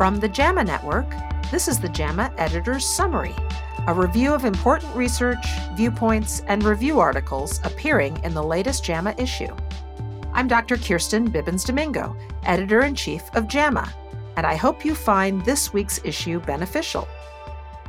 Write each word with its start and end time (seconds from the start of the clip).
From 0.00 0.18
the 0.18 0.30
JAMA 0.30 0.64
Network, 0.64 1.10
this 1.50 1.68
is 1.68 1.78
the 1.78 1.90
JAMA 1.90 2.32
Editor's 2.38 2.86
Summary, 2.86 3.34
a 3.86 3.92
review 3.92 4.32
of 4.32 4.46
important 4.46 4.96
research, 4.96 5.46
viewpoints, 5.74 6.40
and 6.48 6.62
review 6.62 7.00
articles 7.00 7.60
appearing 7.64 8.18
in 8.24 8.32
the 8.32 8.42
latest 8.42 8.82
JAMA 8.82 9.14
issue. 9.18 9.54
I'm 10.32 10.48
Dr. 10.48 10.78
Kirsten 10.78 11.30
Bibbins 11.30 11.66
Domingo, 11.66 12.16
Editor 12.44 12.80
in 12.80 12.94
Chief 12.94 13.22
of 13.34 13.46
JAMA, 13.46 13.92
and 14.38 14.46
I 14.46 14.54
hope 14.54 14.86
you 14.86 14.94
find 14.94 15.44
this 15.44 15.74
week's 15.74 16.00
issue 16.02 16.40
beneficial. 16.40 17.06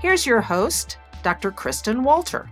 Here's 0.02 0.26
your 0.26 0.42
host, 0.42 0.98
Dr. 1.24 1.50
Kristin 1.50 2.04
Walter. 2.04 2.52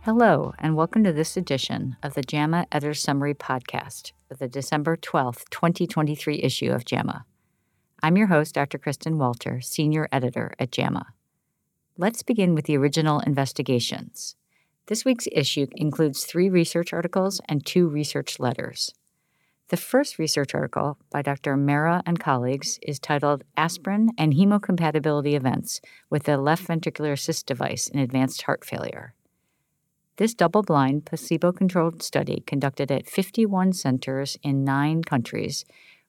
Hello, 0.00 0.54
and 0.58 0.76
welcome 0.76 1.04
to 1.04 1.12
this 1.12 1.36
edition 1.36 1.98
of 2.02 2.14
the 2.14 2.22
JAMA 2.22 2.68
Editor 2.72 2.94
Summary 2.94 3.34
Podcast 3.34 4.12
for 4.28 4.34
the 4.34 4.48
December 4.48 4.94
12th, 4.94 5.44
2023 5.50 6.42
issue 6.42 6.70
of 6.70 6.84
JAMA. 6.84 7.24
I'm 8.02 8.18
your 8.18 8.26
host, 8.26 8.54
Dr. 8.54 8.78
Kristin 8.78 9.16
Walter, 9.16 9.62
Senior 9.62 10.06
Editor 10.12 10.52
at 10.58 10.70
JAMA. 10.70 11.06
Let's 11.96 12.22
begin 12.22 12.54
with 12.54 12.66
the 12.66 12.76
original 12.76 13.20
investigations. 13.20 14.36
This 14.86 15.04
week's 15.04 15.28
issue 15.32 15.66
includes 15.72 16.24
three 16.24 16.50
research 16.50 16.92
articles 16.92 17.40
and 17.48 17.64
two 17.64 17.88
research 17.88 18.38
letters. 18.38 18.92
The 19.68 19.78
first 19.78 20.18
research 20.18 20.54
article 20.54 20.98
by 21.10 21.22
Dr. 21.22 21.56
Mehra 21.56 22.02
and 22.04 22.20
colleagues 22.20 22.78
is 22.82 22.98
titled 22.98 23.44
Aspirin 23.56 24.10
and 24.18 24.34
Hemocompatibility 24.34 25.34
Events 25.34 25.80
with 26.10 26.24
the 26.24 26.36
Left 26.36 26.66
Ventricular 26.66 27.12
Assist 27.12 27.46
Device 27.46 27.88
in 27.88 27.98
Advanced 27.98 28.42
Heart 28.42 28.64
Failure. 28.66 29.14
This 30.18 30.34
double 30.34 30.64
blind, 30.64 31.06
placebo 31.06 31.52
controlled 31.52 32.02
study, 32.02 32.42
conducted 32.44 32.90
at 32.90 33.06
51 33.06 33.72
centers 33.72 34.36
in 34.42 34.64
nine 34.64 35.04
countries, 35.04 35.64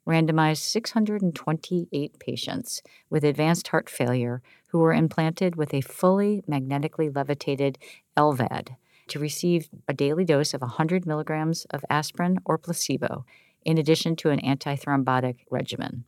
randomized 0.08 0.63
628 0.63 2.17
patients 2.20 2.81
with 3.11 3.23
advanced 3.23 3.67
heart 3.67 3.88
failure 3.88 4.42
who 4.70 4.80
were 4.80 4.94
implanted 4.94 5.56
with 5.56 5.75
a 5.75 5.81
fully 5.81 6.42
magnetically 6.48 7.08
levitated 7.08 7.78
LVAD 8.17 8.78
to 9.09 9.20
receive 9.20 9.70
a 9.88 9.94
daily 9.94 10.26
dose 10.26 10.55
of 10.55 10.61
100 10.61 11.05
milligrams 11.05 11.66
of 11.66 11.86
aspirin 11.88 12.39
or 12.45 12.58
placebo, 12.58 13.26
in 13.64 13.78
addition 13.78 14.16
to 14.16 14.31
an 14.31 14.39
antithrombotic 14.39 15.42
regimen. 15.52 16.05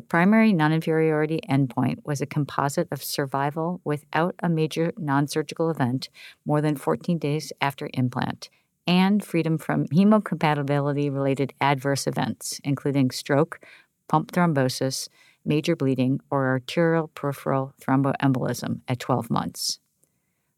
The 0.00 0.06
primary 0.06 0.54
non 0.54 0.72
inferiority 0.72 1.40
endpoint 1.46 2.06
was 2.06 2.22
a 2.22 2.26
composite 2.26 2.88
of 2.90 3.04
survival 3.04 3.82
without 3.84 4.34
a 4.42 4.48
major 4.48 4.94
non 4.96 5.28
surgical 5.28 5.68
event 5.68 6.08
more 6.46 6.62
than 6.62 6.74
14 6.74 7.18
days 7.18 7.52
after 7.60 7.90
implant 7.92 8.48
and 8.86 9.22
freedom 9.22 9.58
from 9.58 9.86
hemocompatibility 9.88 11.12
related 11.12 11.52
adverse 11.60 12.06
events, 12.06 12.62
including 12.64 13.10
stroke, 13.10 13.60
pump 14.08 14.32
thrombosis, 14.32 15.10
major 15.44 15.76
bleeding, 15.76 16.18
or 16.30 16.48
arterial 16.48 17.08
peripheral 17.08 17.74
thromboembolism 17.78 18.80
at 18.88 19.00
12 19.00 19.28
months. 19.28 19.80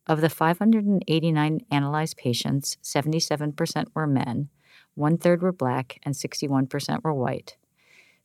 Of 0.07 0.20
the 0.20 0.31
589 0.31 1.63
analyzed 1.69 2.17
patients, 2.17 2.77
77% 2.81 3.87
were 3.93 4.07
men, 4.07 4.51
one 4.95 5.19
third 5.19 5.43
were 5.43 5.51
black, 5.51 5.98
and 6.05 6.15
61% 6.15 7.03
were 7.03 7.13
white. 7.13 7.57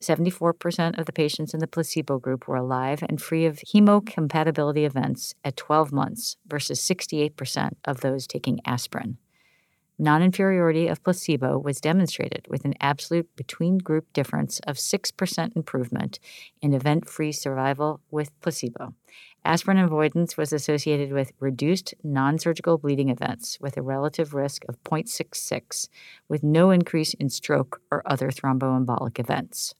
74% 0.01 0.99
of 0.99 1.05
the 1.05 1.11
patients 1.11 1.53
in 1.53 1.59
the 1.59 1.67
placebo 1.67 2.19
group 2.19 2.47
were 2.47 2.55
alive 2.55 3.03
and 3.07 3.21
free 3.21 3.45
of 3.45 3.57
hemocompatibility 3.59 4.85
events 4.85 5.33
at 5.43 5.57
12 5.57 5.91
months 5.91 6.37
versus 6.45 6.79
68% 6.79 7.71
of 7.85 8.01
those 8.01 8.27
taking 8.27 8.59
aspirin. 8.65 9.17
Non 9.99 10.21
inferiority 10.21 10.87
of 10.87 11.03
placebo 11.03 11.57
was 11.57 11.81
demonstrated 11.81 12.45
with 12.47 12.65
an 12.65 12.75
absolute 12.79 13.35
between 13.35 13.79
group 13.79 14.13
difference 14.13 14.59
of 14.67 14.75
6% 14.75 15.55
improvement 15.55 16.19
in 16.61 16.75
event 16.75 17.09
free 17.09 17.31
survival 17.31 17.99
with 18.11 18.39
placebo. 18.39 18.93
Aspirin 19.43 19.79
avoidance 19.79 20.37
was 20.37 20.53
associated 20.53 21.11
with 21.13 21.31
reduced 21.39 21.95
non 22.03 22.37
surgical 22.37 22.77
bleeding 22.77 23.09
events 23.09 23.57
with 23.59 23.75
a 23.75 23.81
relative 23.81 24.35
risk 24.35 24.63
of 24.69 24.83
0.66, 24.83 25.87
with 26.27 26.43
no 26.43 26.69
increase 26.69 27.15
in 27.15 27.29
stroke 27.29 27.81
or 27.89 28.03
other 28.05 28.29
thromboembolic 28.29 29.17
events. 29.17 29.73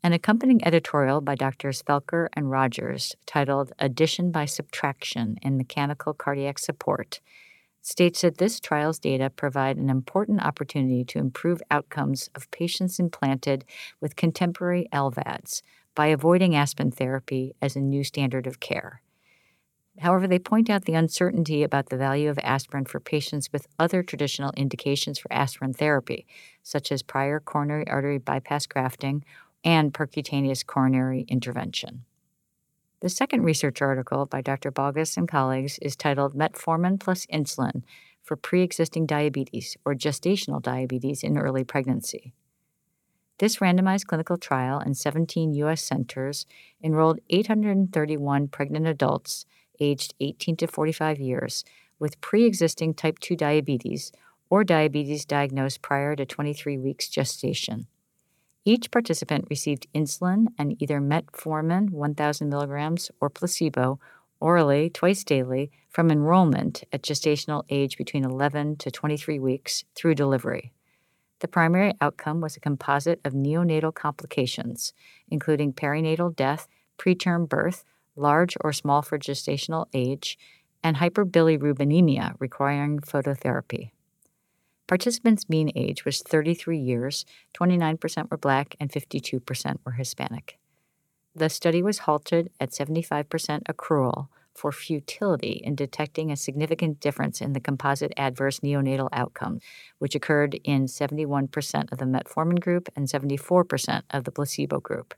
An 0.00 0.12
accompanying 0.12 0.64
editorial 0.64 1.20
by 1.20 1.34
Drs. 1.34 1.82
Felker 1.82 2.28
and 2.34 2.48
Rogers, 2.50 3.16
titled 3.26 3.72
Addition 3.80 4.30
by 4.30 4.44
Subtraction 4.44 5.36
in 5.42 5.56
Mechanical 5.56 6.14
Cardiac 6.14 6.60
Support, 6.60 7.20
states 7.82 8.20
that 8.20 8.38
this 8.38 8.60
trial's 8.60 9.00
data 9.00 9.28
provide 9.28 9.76
an 9.76 9.90
important 9.90 10.40
opportunity 10.40 11.04
to 11.04 11.18
improve 11.18 11.60
outcomes 11.68 12.30
of 12.36 12.48
patients 12.52 13.00
implanted 13.00 13.64
with 14.00 14.14
contemporary 14.14 14.88
LVADs 14.92 15.62
by 15.96 16.06
avoiding 16.06 16.54
aspirin 16.54 16.92
therapy 16.92 17.56
as 17.60 17.74
a 17.74 17.80
new 17.80 18.04
standard 18.04 18.46
of 18.46 18.60
care. 18.60 19.02
However, 19.98 20.28
they 20.28 20.38
point 20.38 20.70
out 20.70 20.84
the 20.84 20.94
uncertainty 20.94 21.64
about 21.64 21.88
the 21.88 21.96
value 21.96 22.30
of 22.30 22.38
aspirin 22.44 22.84
for 22.84 23.00
patients 23.00 23.52
with 23.52 23.66
other 23.80 24.04
traditional 24.04 24.52
indications 24.56 25.18
for 25.18 25.32
aspirin 25.32 25.72
therapy, 25.72 26.24
such 26.62 26.92
as 26.92 27.02
prior 27.02 27.40
coronary 27.40 27.88
artery 27.88 28.18
bypass 28.18 28.64
grafting 28.66 29.24
and 29.68 29.92
percutaneous 29.92 30.64
coronary 30.64 31.26
intervention. 31.28 32.04
The 33.00 33.10
second 33.10 33.42
research 33.42 33.82
article 33.82 34.24
by 34.24 34.40
Dr. 34.40 34.72
Boggess 34.72 35.18
and 35.18 35.28
colleagues 35.28 35.78
is 35.82 35.94
titled 35.94 36.34
Metformin 36.34 36.98
plus 36.98 37.26
Insulin 37.26 37.82
for 38.22 38.34
Pre 38.34 38.62
Existing 38.62 39.04
Diabetes 39.04 39.76
or 39.84 39.94
Gestational 39.94 40.62
Diabetes 40.62 41.22
in 41.22 41.36
Early 41.36 41.64
Pregnancy. 41.64 42.32
This 43.40 43.58
randomized 43.58 44.06
clinical 44.06 44.38
trial 44.38 44.80
in 44.80 44.94
17 44.94 45.52
U.S. 45.52 45.84
centers 45.84 46.46
enrolled 46.82 47.20
831 47.28 48.48
pregnant 48.48 48.86
adults 48.86 49.44
aged 49.80 50.14
18 50.18 50.56
to 50.56 50.66
45 50.66 51.20
years 51.20 51.62
with 51.98 52.22
pre 52.22 52.46
existing 52.46 52.94
type 52.94 53.18
2 53.18 53.36
diabetes 53.36 54.12
or 54.48 54.64
diabetes 54.64 55.26
diagnosed 55.26 55.82
prior 55.82 56.16
to 56.16 56.24
23 56.24 56.78
weeks 56.78 57.10
gestation. 57.10 57.86
Each 58.64 58.90
participant 58.90 59.46
received 59.48 59.86
insulin 59.94 60.48
and 60.58 60.80
either 60.82 61.00
metformin 61.00 61.90
1,000 61.90 62.48
milligrams 62.48 63.10
or 63.20 63.30
placebo 63.30 63.98
orally 64.40 64.90
twice 64.90 65.24
daily 65.24 65.70
from 65.88 66.10
enrollment 66.10 66.84
at 66.92 67.02
gestational 67.02 67.64
age 67.70 67.96
between 67.96 68.24
11 68.24 68.76
to 68.76 68.90
23 68.90 69.38
weeks 69.38 69.84
through 69.94 70.14
delivery. 70.14 70.72
The 71.40 71.48
primary 71.48 71.94
outcome 72.00 72.40
was 72.40 72.56
a 72.56 72.60
composite 72.60 73.20
of 73.24 73.32
neonatal 73.32 73.94
complications, 73.94 74.92
including 75.28 75.72
perinatal 75.72 76.34
death, 76.34 76.66
preterm 76.98 77.48
birth, 77.48 77.84
large 78.16 78.56
or 78.60 78.72
small 78.72 79.02
for 79.02 79.18
gestational 79.18 79.86
age, 79.94 80.36
and 80.82 80.96
hyperbilirubinemia 80.96 82.34
requiring 82.38 82.98
phototherapy. 83.00 83.90
Participants' 84.88 85.50
mean 85.50 85.70
age 85.76 86.06
was 86.06 86.22
33 86.22 86.78
years, 86.78 87.26
29% 87.54 88.30
were 88.30 88.38
black, 88.38 88.74
and 88.80 88.90
52% 88.90 89.76
were 89.84 89.92
Hispanic. 89.92 90.58
The 91.36 91.50
study 91.50 91.82
was 91.82 91.98
halted 92.00 92.50
at 92.58 92.70
75% 92.70 93.64
accrual 93.64 94.28
for 94.54 94.72
futility 94.72 95.60
in 95.62 95.76
detecting 95.76 96.32
a 96.32 96.36
significant 96.36 97.00
difference 97.00 97.42
in 97.42 97.52
the 97.52 97.60
composite 97.60 98.12
adverse 98.16 98.60
neonatal 98.60 99.10
outcome, 99.12 99.60
which 99.98 100.14
occurred 100.14 100.58
in 100.64 100.86
71% 100.86 101.92
of 101.92 101.98
the 101.98 102.06
metformin 102.06 102.58
group 102.58 102.88
and 102.96 103.06
74% 103.06 104.02
of 104.10 104.24
the 104.24 104.32
placebo 104.32 104.80
group. 104.80 105.14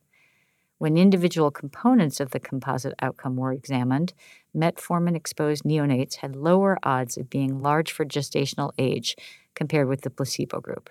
When 0.78 0.96
individual 0.96 1.50
components 1.50 2.20
of 2.20 2.30
the 2.30 2.40
composite 2.40 2.94
outcome 3.00 3.36
were 3.36 3.52
examined, 3.52 4.14
metformin 4.56 5.14
exposed 5.14 5.62
neonates 5.62 6.16
had 6.16 6.34
lower 6.34 6.78
odds 6.82 7.16
of 7.16 7.30
being 7.30 7.62
large 7.62 7.92
for 7.92 8.04
gestational 8.04 8.72
age 8.78 9.14
compared 9.54 9.88
with 9.88 10.02
the 10.02 10.10
placebo 10.10 10.60
group. 10.60 10.90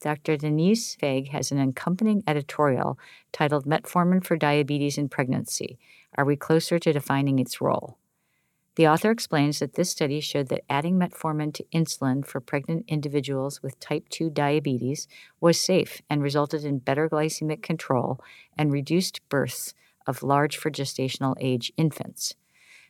Dr. 0.00 0.36
Denice 0.36 0.96
Feig 0.96 1.28
has 1.28 1.50
an 1.50 1.58
accompanying 1.58 2.22
editorial 2.26 2.98
titled 3.32 3.64
Metformin 3.64 4.22
for 4.22 4.36
Diabetes 4.36 4.98
in 4.98 5.08
Pregnancy 5.08 5.78
Are 6.16 6.26
We 6.26 6.36
Closer 6.36 6.78
to 6.78 6.92
Defining 6.92 7.38
Its 7.38 7.60
Role? 7.60 7.96
The 8.76 8.88
author 8.88 9.10
explains 9.10 9.60
that 9.60 9.74
this 9.74 9.90
study 9.90 10.20
showed 10.20 10.48
that 10.48 10.64
adding 10.68 10.98
metformin 10.98 11.54
to 11.54 11.64
insulin 11.72 12.26
for 12.26 12.40
pregnant 12.40 12.84
individuals 12.88 13.62
with 13.62 13.78
type 13.78 14.08
2 14.08 14.30
diabetes 14.30 15.06
was 15.40 15.60
safe 15.60 16.02
and 16.10 16.22
resulted 16.22 16.64
in 16.64 16.78
better 16.78 17.08
glycemic 17.08 17.62
control 17.62 18.20
and 18.58 18.72
reduced 18.72 19.26
births 19.28 19.74
of 20.06 20.24
large 20.24 20.56
for 20.56 20.70
gestational 20.70 21.34
age 21.40 21.72
infants. 21.76 22.34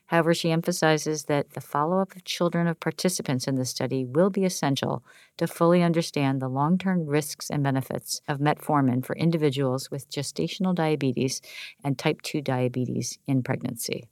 However, 0.06 0.34
she 0.34 0.50
emphasizes 0.50 1.24
that 1.24 1.50
the 1.50 1.60
follow 1.60 2.00
up 2.00 2.14
of 2.14 2.24
children 2.24 2.66
of 2.66 2.78
participants 2.78 3.48
in 3.48 3.54
the 3.54 3.64
study 3.64 4.04
will 4.04 4.30
be 4.30 4.44
essential 4.44 5.02
to 5.38 5.46
fully 5.46 5.82
understand 5.82 6.40
the 6.40 6.48
long 6.48 6.76
term 6.76 7.06
risks 7.06 7.50
and 7.50 7.62
benefits 7.62 8.20
of 8.28 8.38
metformin 8.38 9.04
for 9.04 9.16
individuals 9.16 9.90
with 9.90 10.10
gestational 10.10 10.74
diabetes 10.74 11.40
and 11.82 11.98
type 11.98 12.20
2 12.22 12.42
diabetes 12.42 13.18
in 13.26 13.42
pregnancy. 13.42 14.08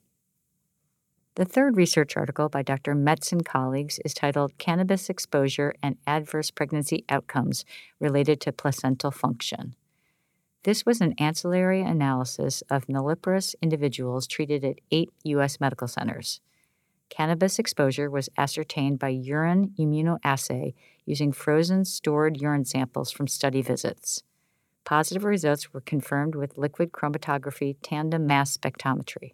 The 1.35 1.45
third 1.45 1.77
research 1.77 2.15
article 2.15 2.47
by 2.47 2.61
Dr. 2.61 2.93
Metz 2.93 3.31
and 3.31 3.43
colleagues 3.43 3.99
is 4.05 4.13
titled 4.13 4.57
Cannabis 4.59 5.09
Exposure 5.09 5.73
and 5.81 5.97
Adverse 6.05 6.51
Pregnancy 6.51 7.05
Outcomes 7.09 7.65
Related 7.99 8.39
to 8.41 8.51
Placental 8.51 9.09
Function. 9.09 9.75
This 10.63 10.85
was 10.85 11.01
an 11.01 11.13
ancillary 11.17 11.81
analysis 11.81 12.63
of 12.69 12.87
nulliparous 12.87 13.53
individuals 13.61 14.27
treated 14.27 14.63
at 14.63 14.79
eight 14.91 15.09
U.S. 15.25 15.59
medical 15.59 15.89
centers. 15.89 16.39
Cannabis 17.09 17.59
exposure 17.59 18.09
was 18.09 18.29
ascertained 18.37 18.97
by 18.97 19.09
urine 19.09 19.73
immunoassay 19.77 20.73
using 21.05 21.33
frozen 21.33 21.83
stored 21.83 22.39
urine 22.39 22.63
samples 22.63 23.11
from 23.11 23.27
study 23.27 23.61
visits. 23.61 24.23
Positive 24.85 25.25
results 25.25 25.73
were 25.73 25.81
confirmed 25.81 26.33
with 26.33 26.57
liquid 26.57 26.93
chromatography 26.93 27.75
tandem 27.81 28.25
mass 28.25 28.57
spectrometry. 28.57 29.33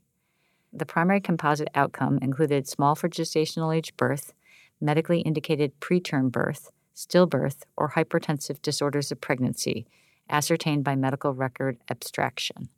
The 0.73 0.85
primary 0.85 1.21
composite 1.21 1.69
outcome 1.75 2.17
included 2.23 2.67
small 2.67 2.95
for 2.95 3.07
gestational 3.07 3.75
age 3.75 3.95
birth, 3.97 4.33
medically 4.81 5.21
indicated 5.21 5.79
preterm 5.79 6.31
birth, 6.31 6.71
stillbirth, 6.95 7.63
or 7.77 7.91
hypertensive 7.91 8.61
disorders 8.63 9.11
of 9.11 9.21
pregnancy, 9.21 9.85
ascertained 10.29 10.83
by 10.83 10.95
medical 10.95 11.33
record 11.33 11.77
abstraction. 11.89 12.69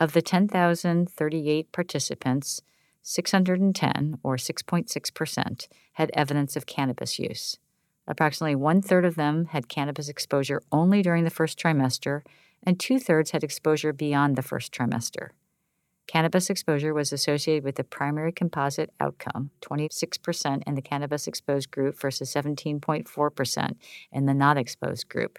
Of 0.00 0.12
the 0.12 0.22
10,038 0.22 1.72
participants, 1.72 2.62
610, 3.02 4.18
or 4.22 4.36
6.6%, 4.36 5.68
had 5.92 6.10
evidence 6.14 6.56
of 6.56 6.66
cannabis 6.66 7.18
use. 7.18 7.58
Approximately 8.06 8.56
one 8.56 8.82
third 8.82 9.04
of 9.04 9.14
them 9.14 9.46
had 9.46 9.68
cannabis 9.68 10.08
exposure 10.08 10.62
only 10.70 11.00
during 11.00 11.24
the 11.24 11.30
first 11.30 11.58
trimester, 11.58 12.22
and 12.62 12.78
two 12.78 12.98
thirds 12.98 13.30
had 13.30 13.44
exposure 13.44 13.92
beyond 13.92 14.36
the 14.36 14.42
first 14.42 14.72
trimester. 14.72 15.30
Cannabis 16.06 16.50
exposure 16.50 16.92
was 16.92 17.12
associated 17.12 17.64
with 17.64 17.76
the 17.76 17.84
primary 17.84 18.30
composite 18.30 18.90
outcome, 19.00 19.50
26% 19.62 20.62
in 20.66 20.74
the 20.74 20.82
cannabis 20.82 21.26
exposed 21.26 21.70
group 21.70 21.98
versus 21.98 22.32
17.4% 22.32 23.76
in 24.12 24.26
the 24.26 24.34
not 24.34 24.58
exposed 24.58 25.08
group, 25.08 25.38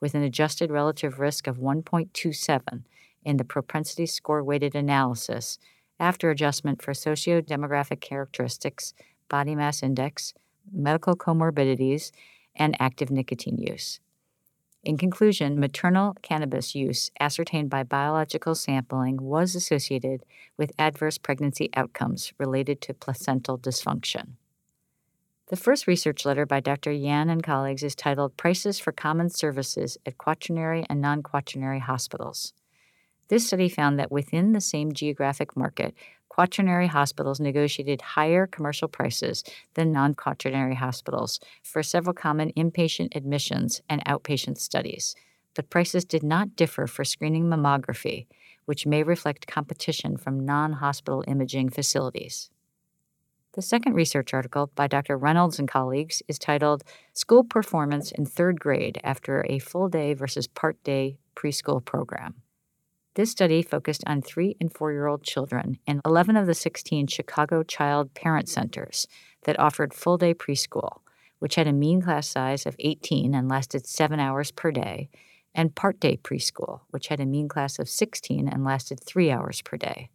with 0.00 0.14
an 0.14 0.22
adjusted 0.22 0.70
relative 0.70 1.18
risk 1.18 1.46
of 1.46 1.58
1.27 1.58 2.82
in 3.24 3.36
the 3.36 3.44
propensity 3.44 4.06
score 4.06 4.42
weighted 4.42 4.74
analysis 4.74 5.58
after 5.98 6.30
adjustment 6.30 6.82
for 6.82 6.92
socio-demographic 6.92 8.00
characteristics, 8.00 8.94
body 9.28 9.54
mass 9.54 9.82
index, 9.82 10.34
medical 10.72 11.16
comorbidities, 11.16 12.10
and 12.56 12.76
active 12.80 13.10
nicotine 13.10 13.58
use. 13.58 14.00
In 14.84 14.98
conclusion, 14.98 15.58
maternal 15.58 16.14
cannabis 16.20 16.74
use 16.74 17.10
ascertained 17.18 17.70
by 17.70 17.84
biological 17.84 18.54
sampling 18.54 19.16
was 19.22 19.54
associated 19.54 20.24
with 20.58 20.72
adverse 20.78 21.16
pregnancy 21.16 21.70
outcomes 21.74 22.34
related 22.38 22.82
to 22.82 22.92
placental 22.92 23.58
dysfunction. 23.58 24.32
The 25.54 25.60
first 25.60 25.86
research 25.86 26.24
letter 26.24 26.46
by 26.46 26.58
Dr. 26.58 26.90
Yan 26.90 27.30
and 27.30 27.40
colleagues 27.40 27.84
is 27.84 27.94
titled 27.94 28.36
Prices 28.36 28.80
for 28.80 28.90
Common 28.90 29.30
Services 29.30 29.96
at 30.04 30.18
Quaternary 30.18 30.84
and 30.90 31.00
Non 31.00 31.22
Quaternary 31.22 31.78
Hospitals. 31.78 32.52
This 33.28 33.46
study 33.46 33.68
found 33.68 33.96
that 33.96 34.10
within 34.10 34.52
the 34.52 34.60
same 34.60 34.92
geographic 34.92 35.56
market, 35.56 35.94
quaternary 36.28 36.88
hospitals 36.88 37.38
negotiated 37.38 38.02
higher 38.02 38.48
commercial 38.48 38.88
prices 38.88 39.44
than 39.74 39.92
non 39.92 40.14
quaternary 40.14 40.74
hospitals 40.74 41.38
for 41.62 41.84
several 41.84 42.14
common 42.14 42.52
inpatient 42.56 43.14
admissions 43.14 43.80
and 43.88 44.04
outpatient 44.06 44.58
studies, 44.58 45.14
but 45.54 45.70
prices 45.70 46.04
did 46.04 46.24
not 46.24 46.56
differ 46.56 46.88
for 46.88 47.04
screening 47.04 47.44
mammography, 47.44 48.26
which 48.64 48.86
may 48.86 49.04
reflect 49.04 49.46
competition 49.46 50.16
from 50.16 50.44
non 50.44 50.72
hospital 50.72 51.22
imaging 51.28 51.68
facilities. 51.68 52.50
The 53.54 53.62
second 53.62 53.94
research 53.94 54.34
article 54.34 54.72
by 54.74 54.88
Dr. 54.88 55.16
Reynolds 55.16 55.60
and 55.60 55.68
colleagues 55.68 56.24
is 56.26 56.40
titled 56.40 56.82
School 57.12 57.44
Performance 57.44 58.10
in 58.10 58.26
Third 58.26 58.58
Grade 58.58 59.00
After 59.04 59.46
a 59.48 59.60
Full 59.60 59.88
Day 59.88 60.12
versus 60.12 60.48
Part 60.48 60.82
Day 60.82 61.18
Preschool 61.36 61.84
Program. 61.84 62.42
This 63.14 63.30
study 63.30 63.62
focused 63.62 64.02
on 64.08 64.22
three 64.22 64.56
and 64.60 64.74
four 64.74 64.90
year 64.90 65.06
old 65.06 65.22
children 65.22 65.78
in 65.86 66.00
11 66.04 66.36
of 66.36 66.48
the 66.48 66.54
16 66.54 67.06
Chicago 67.06 67.62
Child 67.62 68.12
Parent 68.14 68.48
Centers 68.48 69.06
that 69.44 69.60
offered 69.60 69.94
full 69.94 70.18
day 70.18 70.34
preschool, 70.34 71.02
which 71.38 71.54
had 71.54 71.68
a 71.68 71.72
mean 71.72 72.02
class 72.02 72.26
size 72.26 72.66
of 72.66 72.74
18 72.80 73.36
and 73.36 73.48
lasted 73.48 73.86
seven 73.86 74.18
hours 74.18 74.50
per 74.50 74.72
day, 74.72 75.10
and 75.54 75.76
part 75.76 76.00
day 76.00 76.16
preschool, 76.16 76.80
which 76.90 77.06
had 77.06 77.20
a 77.20 77.26
mean 77.26 77.46
class 77.46 77.78
of 77.78 77.88
16 77.88 78.48
and 78.48 78.64
lasted 78.64 78.98
three 78.98 79.30
hours 79.30 79.62
per 79.62 79.76
day. 79.76 80.10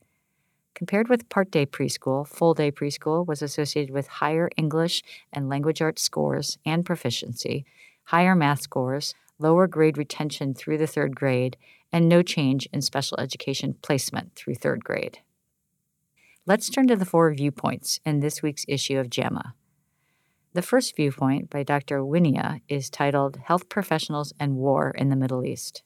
Compared 0.80 1.10
with 1.10 1.28
part 1.28 1.52
day 1.52 1.66
preschool, 1.66 2.26
full 2.26 2.54
day 2.54 2.72
preschool 2.72 3.28
was 3.28 3.42
associated 3.42 3.94
with 3.94 4.08
higher 4.08 4.50
English 4.56 5.04
and 5.34 5.50
language 5.50 5.82
arts 5.82 6.02
scores 6.02 6.58
and 6.66 6.86
proficiency, 6.86 7.66
higher 8.06 8.34
math 8.34 8.62
scores, 8.62 9.14
lower 9.40 9.68
grade 9.68 9.98
retention 9.98 10.54
through 10.54 10.78
the 10.78 10.88
third 10.88 11.18
grade, 11.18 11.58
and 11.92 12.08
no 12.08 12.22
change 12.22 12.66
in 12.72 12.82
special 12.82 13.20
education 13.20 13.76
placement 13.82 14.38
through 14.38 14.56
third 14.56 14.82
grade. 14.86 15.20
Let's 16.46 16.70
turn 16.70 16.88
to 16.88 16.96
the 16.96 17.04
four 17.04 17.34
viewpoints 17.34 18.00
in 18.06 18.22
this 18.22 18.42
week's 18.42 18.64
issue 18.70 19.00
of 19.00 19.10
JAMA. 19.10 19.56
The 20.54 20.62
first 20.62 20.96
viewpoint 20.96 21.50
by 21.50 21.64
Dr. 21.64 22.00
Wynia 22.04 22.62
is 22.70 22.90
titled 22.90 23.36
Health 23.44 23.68
Professionals 23.68 24.32
and 24.40 24.56
War 24.56 24.92
in 24.92 25.10
the 25.10 25.18
Middle 25.18 25.44
East. 25.44 25.84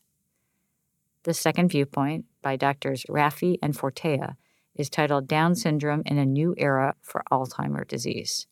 The 1.24 1.34
second 1.34 1.70
viewpoint 1.70 2.26
by 2.44 2.58
Drs. 2.58 3.06
Rafii 3.10 3.58
and 3.60 3.74
Fortea 3.74 4.36
is 4.76 4.90
titled 4.90 5.28
Down 5.28 5.56
Syndrome 5.56 6.04
in 6.06 6.18
a 6.18 6.26
New 6.26 6.54
Era 6.58 6.96
for 7.02 7.24
Alzheimer's 7.32 7.88
Disease. 7.88 8.48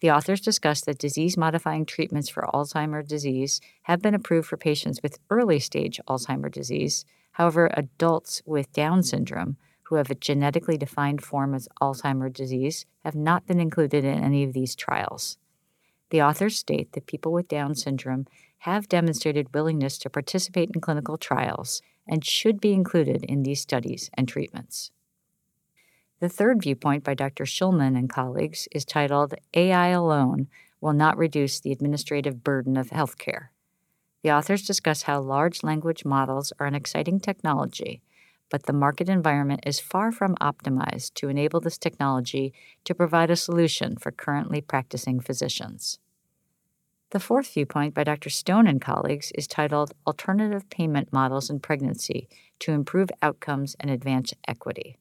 The 0.00 0.10
authors 0.10 0.40
discuss 0.40 0.80
that 0.82 0.98
disease 0.98 1.36
modifying 1.36 1.84
treatments 1.84 2.28
for 2.28 2.48
Alzheimer's 2.54 3.08
disease 3.08 3.60
have 3.82 4.00
been 4.00 4.14
approved 4.14 4.48
for 4.48 4.56
patients 4.56 5.00
with 5.02 5.18
early 5.28 5.58
stage 5.58 6.00
Alzheimer's 6.08 6.52
disease. 6.52 7.04
However, 7.32 7.70
adults 7.74 8.40
with 8.46 8.72
Down 8.72 9.02
syndrome 9.02 9.56
who 9.84 9.96
have 9.96 10.10
a 10.10 10.14
genetically 10.14 10.76
defined 10.76 11.24
form 11.24 11.54
of 11.54 11.66
Alzheimer's 11.80 12.34
disease 12.34 12.86
have 13.04 13.14
not 13.14 13.46
been 13.46 13.58
included 13.58 14.04
in 14.04 14.22
any 14.22 14.44
of 14.44 14.52
these 14.52 14.76
trials. 14.76 15.38
The 16.10 16.22
authors 16.22 16.58
state 16.58 16.92
that 16.92 17.06
people 17.06 17.32
with 17.32 17.48
Down 17.48 17.74
syndrome 17.74 18.26
have 18.58 18.88
demonstrated 18.88 19.54
willingness 19.54 19.98
to 19.98 20.10
participate 20.10 20.70
in 20.74 20.80
clinical 20.80 21.16
trials 21.16 21.82
and 22.06 22.24
should 22.24 22.60
be 22.60 22.72
included 22.72 23.24
in 23.24 23.42
these 23.42 23.60
studies 23.60 24.10
and 24.14 24.28
treatments. 24.28 24.90
The 26.20 26.28
third 26.28 26.62
viewpoint 26.62 27.04
by 27.04 27.14
Dr. 27.14 27.44
Shulman 27.44 27.96
and 27.96 28.10
colleagues 28.10 28.66
is 28.72 28.84
titled 28.84 29.34
AI 29.54 29.88
Alone 29.88 30.48
Will 30.80 30.92
Not 30.92 31.16
Reduce 31.16 31.60
the 31.60 31.70
Administrative 31.70 32.42
Burden 32.42 32.76
of 32.76 32.90
Healthcare. 32.90 33.50
The 34.24 34.32
authors 34.32 34.66
discuss 34.66 35.02
how 35.02 35.20
large 35.20 35.62
language 35.62 36.04
models 36.04 36.52
are 36.58 36.66
an 36.66 36.74
exciting 36.74 37.20
technology, 37.20 38.02
but 38.50 38.64
the 38.64 38.72
market 38.72 39.08
environment 39.08 39.60
is 39.64 39.78
far 39.78 40.10
from 40.10 40.34
optimized 40.40 41.14
to 41.14 41.28
enable 41.28 41.60
this 41.60 41.78
technology 41.78 42.52
to 42.82 42.96
provide 42.96 43.30
a 43.30 43.36
solution 43.36 43.96
for 43.96 44.10
currently 44.10 44.60
practicing 44.60 45.20
physicians. 45.20 46.00
The 47.10 47.20
fourth 47.20 47.54
viewpoint 47.54 47.94
by 47.94 48.02
Dr. 48.02 48.28
Stone 48.28 48.66
and 48.66 48.80
colleagues 48.80 49.30
is 49.36 49.46
titled 49.46 49.92
Alternative 50.04 50.68
Payment 50.68 51.12
Models 51.12 51.48
in 51.48 51.60
Pregnancy 51.60 52.28
to 52.58 52.72
Improve 52.72 53.10
Outcomes 53.22 53.76
and 53.78 53.88
Advance 53.88 54.34
Equity. 54.48 54.98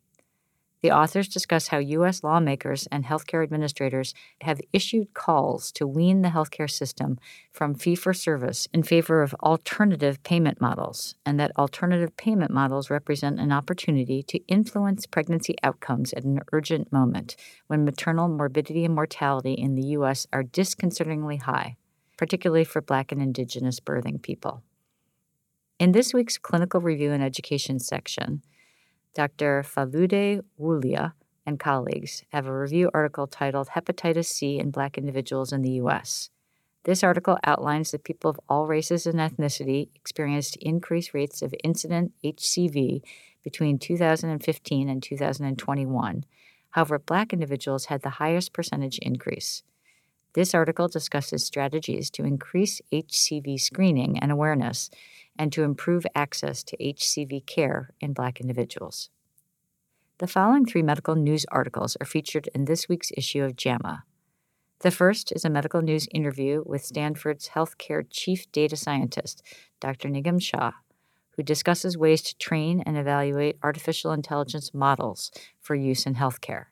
The 0.82 0.92
authors 0.92 1.28
discuss 1.28 1.70
how 1.70 1.80
U.S. 1.80 2.24
lawmakers 2.24 2.88
and 2.92 3.04
healthcare 3.04 3.42
administrators 3.42 4.14
have 4.42 4.62
issued 4.72 5.16
calls 5.16 5.72
to 5.72 5.88
wean 5.88 6.22
the 6.22 6.30
healthcare 6.30 6.70
system 6.70 7.18
from 7.52 7.74
fee 7.74 7.96
for 7.96 8.14
service 8.14 8.68
in 8.72 8.84
favor 8.84 9.24
of 9.24 9.34
alternative 9.42 10.22
payment 10.22 10.62
models, 10.62 11.16
and 11.26 11.40
that 11.40 11.52
alternative 11.58 12.16
payment 12.16 12.52
models 12.52 12.92
represent 12.92 13.40
an 13.40 13.52
opportunity 13.52 14.22
to 14.22 14.40
influence 14.48 15.08
pregnancy 15.08 15.56
outcomes 15.64 16.14
at 16.14 16.24
an 16.24 16.42
urgent 16.54 16.92
moment 16.92 17.36
when 17.66 17.84
maternal 17.84 18.28
morbidity 18.28 18.86
and 18.86 18.94
mortality 18.94 19.54
in 19.54 19.74
the 19.74 19.88
U.S. 19.88 20.28
are 20.32 20.44
disconcertingly 20.44 21.38
high, 21.38 21.76
particularly 22.18 22.64
for 22.64 22.82
Black 22.82 23.12
and 23.12 23.22
Indigenous 23.22 23.80
birthing 23.80 24.22
people. 24.22 24.62
In 25.80 25.92
this 25.92 26.14
week's 26.14 26.38
Clinical 26.38 26.82
Review 26.82 27.12
and 27.12 27.24
Education 27.24 27.80
section, 27.80 28.44
Dr. 29.18 29.64
Faludeh 29.64 30.44
Wulia 30.62 31.14
and 31.44 31.60
colleagues 31.60 32.24
have 32.30 32.46
a 32.46 32.56
review 32.56 32.92
article 32.94 33.26
titled 33.26 33.70
Hepatitis 33.70 34.28
C 34.28 34.60
in 34.60 34.70
Black 34.70 34.96
Individuals 34.96 35.52
in 35.52 35.64
the 35.64 35.72
U.S. 35.82 36.30
This 36.84 37.04
article 37.04 37.40
outlines 37.44 37.90
that 37.90 38.04
people 38.04 38.30
of 38.30 38.40
all 38.48 38.68
races 38.68 39.08
and 39.08 39.16
ethnicity 39.16 39.90
experienced 39.96 40.56
increased 40.58 41.16
rates 41.16 41.42
of 41.42 41.56
incident 41.64 42.12
HCV 42.24 43.02
between 43.44 43.80
2015 43.80 44.88
and 44.88 45.02
2021. 45.02 46.24
However, 46.70 47.00
Black 47.00 47.34
individuals 47.34 47.86
had 47.86 48.04
the 48.04 48.22
highest 48.22 48.54
percentage 48.54 49.00
increase. 49.00 49.64
This 50.38 50.54
article 50.54 50.88
discusses 50.88 51.44
strategies 51.44 52.12
to 52.12 52.24
increase 52.24 52.80
HCV 52.94 53.60
screening 53.60 54.20
and 54.20 54.32
awareness 54.32 54.92
and 55.36 55.52
to 55.52 55.64
improve 55.64 56.06
access 56.14 56.64
to 56.66 56.78
HCV 56.78 57.48
care 57.48 57.90
in 58.00 58.14
Black 58.14 58.40
individuals. 58.40 59.10
The 60.20 60.28
following 60.28 60.68
three 60.68 60.84
medical 60.84 61.16
news 61.16 61.48
articles 61.52 61.98
are 62.00 62.06
featured 62.06 62.50
in 62.54 62.66
this 62.66 62.88
week's 62.88 63.12
issue 63.18 63.44
of 63.44 63.56
JAMA. 63.56 64.04
The 64.82 64.92
first 64.92 65.32
is 65.32 65.44
a 65.44 65.50
medical 65.50 65.82
news 65.82 66.08
interview 66.12 66.62
with 66.68 66.86
Stanford's 66.86 67.50
healthcare 67.56 68.06
chief 68.08 68.52
data 68.52 68.76
scientist, 68.76 69.42
Dr. 69.80 70.08
Nigam 70.08 70.40
Shah, 70.40 70.74
who 71.32 71.42
discusses 71.42 71.98
ways 71.98 72.22
to 72.22 72.38
train 72.38 72.84
and 72.86 72.96
evaluate 72.96 73.58
artificial 73.64 74.12
intelligence 74.12 74.72
models 74.72 75.32
for 75.60 75.74
use 75.74 76.06
in 76.06 76.14
healthcare. 76.14 76.66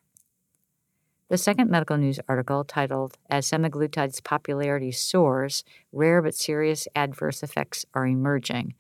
The 1.28 1.40
second 1.40 1.72
medical 1.72 1.98
news 1.98 2.20
article, 2.30 2.64
titled 2.64 3.18
As 3.32 3.48
Semaglutide's 3.48 4.22
Popularity 4.22 4.92
Soars, 4.92 5.64
Rare 5.92 6.22
but 6.22 6.36
Serious 6.36 6.88
Adverse 6.96 7.42
Effects 7.42 7.84
Are 7.96 8.06
Emerging, 8.06 8.76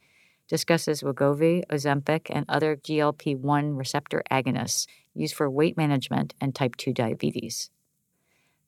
discusses 0.47 1.01
Wegovy, 1.01 1.63
Ozempic, 1.71 2.27
and 2.29 2.45
other 2.47 2.75
GLP 2.75 3.35
1 3.35 3.75
receptor 3.75 4.21
agonists 4.29 4.85
used 5.15 5.33
for 5.33 5.49
weight 5.49 5.75
management 5.75 6.35
and 6.39 6.53
type 6.53 6.75
2 6.75 6.93
diabetes. 6.93 7.71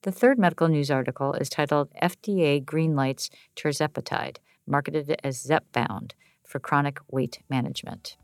The 0.01 0.11
third 0.11 0.39
medical 0.39 0.69
news 0.69 0.89
article 0.89 1.33
is 1.33 1.47
titled 1.47 1.93
FDA 2.01 2.65
Greenlights 2.65 3.29
Tirzepatide, 3.55 4.37
marketed 4.65 5.19
as 5.23 5.45
Zepbound 5.45 6.13
for 6.43 6.57
chronic 6.59 6.97
weight 7.11 7.43
management. 7.47 8.17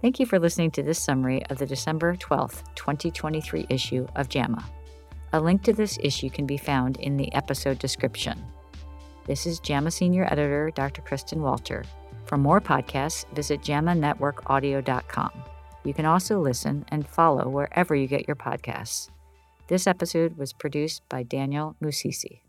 Thank 0.00 0.20
you 0.20 0.26
for 0.26 0.38
listening 0.38 0.70
to 0.72 0.82
this 0.82 1.00
summary 1.00 1.44
of 1.46 1.58
the 1.58 1.66
December 1.66 2.14
12th, 2.14 2.62
2023 2.76 3.66
issue 3.68 4.06
of 4.14 4.28
JAMA. 4.28 4.64
A 5.32 5.40
link 5.40 5.64
to 5.64 5.72
this 5.72 5.98
issue 6.00 6.30
can 6.30 6.46
be 6.46 6.56
found 6.56 6.98
in 6.98 7.16
the 7.16 7.34
episode 7.34 7.80
description. 7.80 8.44
This 9.26 9.44
is 9.44 9.58
JAMA 9.58 9.90
Senior 9.90 10.24
Editor 10.30 10.70
Dr. 10.70 11.02
Kristin 11.02 11.38
Walter. 11.38 11.84
For 12.26 12.38
more 12.38 12.60
podcasts, 12.60 13.28
visit 13.34 13.60
jamanetworkaudio.com. 13.60 15.30
You 15.82 15.94
can 15.94 16.06
also 16.06 16.38
listen 16.38 16.84
and 16.88 17.06
follow 17.06 17.48
wherever 17.48 17.96
you 17.96 18.06
get 18.06 18.28
your 18.28 18.36
podcasts. 18.36 19.10
This 19.66 19.88
episode 19.88 20.36
was 20.36 20.52
produced 20.52 21.02
by 21.08 21.24
Daniel 21.24 21.74
Musisi. 21.82 22.42